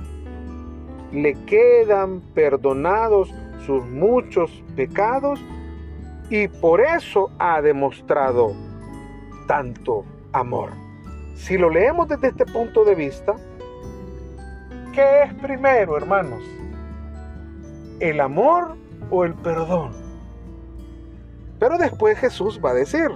le 1.12 1.34
quedan 1.46 2.22
perdonados 2.34 3.30
sus 3.66 3.86
muchos 3.86 4.64
pecados 4.76 5.40
y 6.30 6.48
por 6.48 6.82
eso 6.82 7.30
ha 7.40 7.62
demostrado 7.62 8.54
tanto 9.48 10.06
amor. 10.32 10.70
Si 11.36 11.58
lo 11.58 11.70
leemos 11.70 12.08
desde 12.08 12.30
este 12.30 12.46
punto 12.46 12.86
de 12.86 12.96
vista, 12.96 13.36
¿qué 15.00 15.24
es 15.24 15.34
primero, 15.36 15.96
hermanos? 15.96 16.44
¿El 18.02 18.20
amor 18.20 18.76
o 19.10 19.24
el 19.24 19.34
perdón? 19.34 19.94
Pero 21.58 21.78
después 21.78 22.18
Jesús 22.18 22.60
va 22.64 22.72
a 22.72 22.74
decir, 22.74 23.08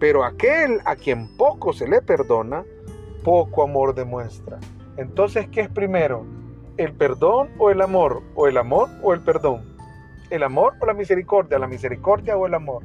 pero 0.00 0.24
aquel 0.24 0.80
a 0.86 0.96
quien 0.96 1.36
poco 1.36 1.72
se 1.72 1.86
le 1.86 2.02
perdona, 2.02 2.64
poco 3.22 3.62
amor 3.62 3.94
demuestra. 3.94 4.58
Entonces, 4.96 5.46
¿qué 5.52 5.60
es 5.60 5.68
primero? 5.68 6.26
¿El 6.76 6.94
perdón 6.94 7.50
o 7.58 7.70
el 7.70 7.80
amor? 7.80 8.20
¿O 8.34 8.48
el 8.48 8.56
amor 8.56 8.88
o 9.04 9.14
el 9.14 9.20
perdón? 9.20 9.76
¿El 10.30 10.42
amor 10.42 10.74
o 10.80 10.86
la 10.86 10.94
misericordia? 10.94 11.60
¿La 11.60 11.68
misericordia 11.68 12.36
o 12.36 12.48
el 12.48 12.54
amor? 12.54 12.82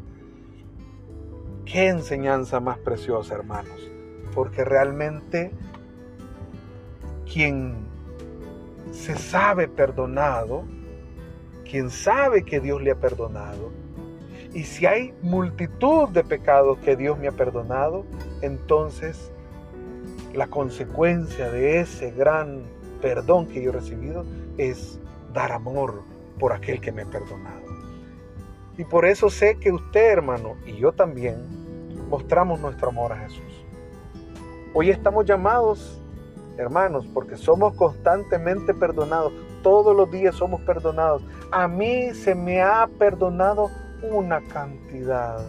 Qué 1.65 1.88
enseñanza 1.88 2.60
más 2.60 2.78
preciosa, 2.78 3.34
hermanos. 3.34 3.89
Porque 4.36 4.63
realmente 4.63 5.51
quien 7.32 7.76
se 8.92 9.16
sabe 9.16 9.68
perdonado, 9.68 10.64
quien 11.70 11.90
sabe 11.90 12.44
que 12.44 12.60
Dios 12.60 12.82
le 12.82 12.92
ha 12.92 12.96
perdonado, 12.96 13.72
y 14.56 14.64
si 14.64 14.86
hay 14.86 15.14
multitud 15.22 16.08
de 16.10 16.24
pecados 16.24 16.78
que 16.78 16.96
Dios 16.96 17.20
me 17.20 17.28
ha 17.28 17.34
perdonado, 17.34 18.06
entonces 18.42 19.30
la 20.34 20.48
consecuencia 20.48 21.52
de 21.52 21.82
ese 21.82 22.12
gran 22.12 22.64
perdón 23.02 23.48
que 23.48 23.62
yo 23.62 23.72
he 23.72 23.74
recibido 23.74 24.24
es 24.58 24.98
dar 25.34 25.52
amor 25.52 26.04
por 26.40 26.54
aquel 26.54 26.80
que 26.80 26.94
me 26.94 27.02
ha 27.02 27.06
perdonado. 27.06 27.66
Y 28.78 28.86
por 28.86 29.06
eso 29.06 29.30
sé 29.30 29.58
que 29.58 29.74
usted, 29.74 30.12
hermano, 30.12 30.56
y 30.66 30.78
yo 30.78 30.94
también, 30.94 31.36
mostramos 32.10 32.60
nuestro 32.62 32.90
amor 32.90 33.12
a 33.12 33.18
Jesús. 33.18 33.66
Hoy 34.74 34.90
estamos 34.90 35.26
llamados, 35.26 36.02
hermanos, 36.58 37.08
porque 37.13 37.38
somos 37.38 37.76
constantemente 37.76 38.74
perdonados. 38.74 39.34
Todos 39.62 39.96
los 39.96 40.10
días 40.12 40.36
somos 40.36 40.62
perdonados. 40.62 41.24
A 41.52 41.68
mí 41.68 42.13
se 42.13 42.36
me 42.36 42.62
ha 42.62 42.88
perdonado 43.00 43.70
una 44.04 44.41
cantidad 44.41 45.39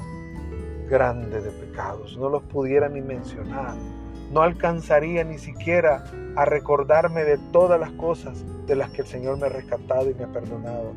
grande 0.88 1.40
de 1.40 1.50
pecados. 1.50 2.16
No 2.16 2.28
los 2.28 2.42
pudiera 2.44 2.88
ni 2.88 3.02
mencionar 3.02 3.74
no 4.30 4.42
alcanzaría 4.42 5.24
ni 5.24 5.38
siquiera 5.38 6.04
a 6.36 6.44
recordarme 6.44 7.24
de 7.24 7.38
todas 7.52 7.78
las 7.78 7.90
cosas 7.92 8.44
de 8.66 8.76
las 8.76 8.90
que 8.90 9.02
el 9.02 9.06
Señor 9.06 9.38
me 9.38 9.46
ha 9.46 9.50
rescatado 9.50 10.10
y 10.10 10.14
me 10.14 10.24
ha 10.24 10.28
perdonado. 10.28 10.92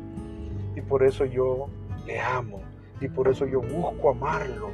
Y 0.74 0.80
por 0.80 1.02
eso 1.02 1.24
yo 1.24 1.68
le 2.06 2.20
amo 2.20 2.60
y 3.00 3.08
por 3.08 3.28
eso 3.28 3.46
yo 3.46 3.60
busco 3.60 4.10
amarlo. 4.10 4.70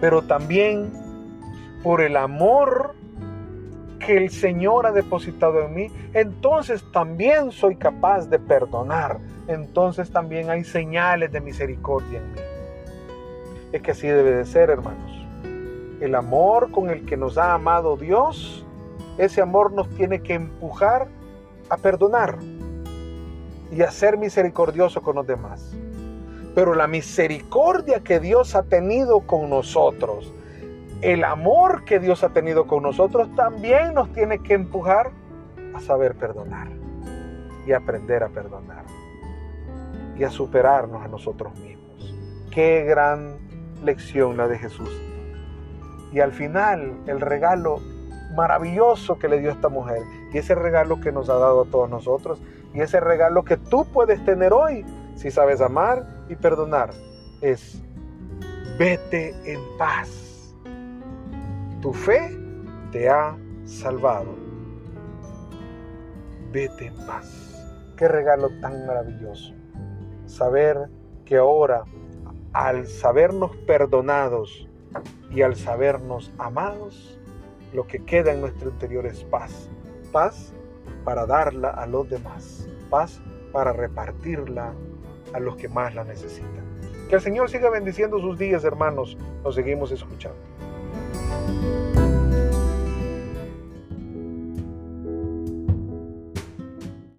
Pero 0.00 0.22
también 0.22 0.92
por 1.82 2.00
el 2.00 2.16
amor 2.16 2.94
que 3.98 4.16
el 4.16 4.30
Señor 4.30 4.86
ha 4.86 4.92
depositado 4.92 5.62
en 5.62 5.74
mí, 5.74 5.92
entonces 6.12 6.84
también 6.92 7.50
soy 7.52 7.76
capaz 7.76 8.28
de 8.28 8.38
perdonar. 8.38 9.18
Entonces 9.48 10.10
también 10.10 10.50
hay 10.50 10.64
señales 10.64 11.30
de 11.32 11.40
misericordia 11.40 12.18
en 12.18 12.32
mí. 12.32 12.40
Es 13.72 13.82
que 13.82 13.90
así 13.90 14.06
debe 14.06 14.32
de 14.32 14.44
ser, 14.44 14.70
hermanos. 14.70 15.26
El 16.00 16.14
amor 16.14 16.70
con 16.70 16.90
el 16.90 17.04
que 17.04 17.16
nos 17.16 17.38
ha 17.38 17.54
amado 17.54 17.96
Dios, 17.96 18.64
ese 19.18 19.42
amor 19.42 19.72
nos 19.72 19.88
tiene 19.90 20.20
que 20.20 20.34
empujar 20.34 21.08
a 21.68 21.76
perdonar 21.76 22.38
y 23.70 23.82
a 23.82 23.90
ser 23.90 24.16
misericordioso 24.16 25.02
con 25.02 25.16
los 25.16 25.26
demás. 25.26 25.74
Pero 26.54 26.74
la 26.74 26.86
misericordia 26.86 28.00
que 28.00 28.20
Dios 28.20 28.54
ha 28.54 28.62
tenido 28.62 29.20
con 29.20 29.50
nosotros, 29.50 30.32
el 31.02 31.24
amor 31.24 31.84
que 31.84 31.98
Dios 31.98 32.24
ha 32.24 32.30
tenido 32.30 32.66
con 32.66 32.82
nosotros, 32.82 33.28
también 33.34 33.94
nos 33.94 34.12
tiene 34.12 34.38
que 34.38 34.54
empujar 34.54 35.10
a 35.74 35.80
saber 35.80 36.14
perdonar 36.14 36.68
y 37.66 37.72
aprender 37.72 38.22
a 38.22 38.28
perdonar 38.28 38.84
y 40.16 40.24
a 40.24 40.30
superarnos 40.30 41.02
a 41.02 41.08
nosotros 41.08 41.58
mismos. 41.58 42.14
Qué 42.50 42.84
gran 42.84 43.36
lección 43.82 44.36
la 44.36 44.48
de 44.48 44.58
Jesús. 44.58 44.90
Y 46.12 46.20
al 46.20 46.32
final, 46.32 46.92
el 47.06 47.20
regalo 47.20 47.80
maravilloso 48.34 49.18
que 49.18 49.28
le 49.28 49.40
dio 49.40 49.50
esta 49.50 49.68
mujer 49.68 50.02
y 50.32 50.38
ese 50.38 50.54
regalo 50.54 51.00
que 51.00 51.12
nos 51.12 51.28
ha 51.28 51.34
dado 51.34 51.62
a 51.62 51.64
todos 51.66 51.88
nosotros 51.90 52.40
y 52.72 52.80
ese 52.80 53.00
regalo 53.00 53.44
que 53.44 53.56
tú 53.56 53.86
puedes 53.92 54.24
tener 54.24 54.52
hoy 54.52 54.84
si 55.14 55.30
sabes 55.30 55.60
amar 55.60 56.04
y 56.28 56.34
perdonar 56.34 56.90
es 57.40 57.82
vete 58.78 59.34
en 59.44 59.60
paz. 59.78 60.33
Tu 61.84 61.92
fe 61.92 62.30
te 62.92 63.10
ha 63.10 63.36
salvado. 63.66 64.34
Vete 66.50 66.86
en 66.86 66.96
paz. 67.06 67.62
Qué 67.98 68.08
regalo 68.08 68.48
tan 68.62 68.86
maravilloso. 68.86 69.52
Saber 70.24 70.88
que 71.26 71.36
ahora, 71.36 71.84
al 72.54 72.86
sabernos 72.86 73.54
perdonados 73.66 74.66
y 75.30 75.42
al 75.42 75.56
sabernos 75.56 76.32
amados, 76.38 77.20
lo 77.74 77.86
que 77.86 78.02
queda 78.02 78.32
en 78.32 78.40
nuestro 78.40 78.70
interior 78.70 79.04
es 79.04 79.22
paz. 79.24 79.68
Paz 80.10 80.54
para 81.04 81.26
darla 81.26 81.68
a 81.68 81.86
los 81.86 82.08
demás. 82.08 82.66
Paz 82.88 83.20
para 83.52 83.74
repartirla 83.74 84.72
a 85.34 85.38
los 85.38 85.56
que 85.56 85.68
más 85.68 85.94
la 85.94 86.04
necesitan. 86.04 86.64
Que 87.10 87.16
el 87.16 87.20
Señor 87.20 87.50
siga 87.50 87.68
bendiciendo 87.68 88.18
sus 88.20 88.38
días, 88.38 88.64
hermanos. 88.64 89.18
Nos 89.42 89.54
seguimos 89.54 89.92
escuchando. 89.92 90.53
Bye. 91.46 91.83